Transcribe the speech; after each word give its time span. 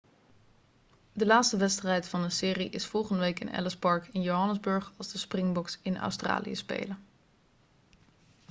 de 1.13 1.25
laatste 1.25 1.57
wedstrijd 1.57 2.07
van 2.07 2.21
de 2.21 2.29
serie 2.29 2.69
is 2.69 2.85
volgende 2.85 3.21
week 3.21 3.39
in 3.39 3.49
ellis 3.49 3.77
park 3.77 4.07
in 4.07 4.21
johannesburg 4.21 4.93
als 4.97 5.11
de 5.11 5.17
springboks 5.17 5.79
in 5.81 5.97
australië 5.97 6.55
spelen 6.55 6.97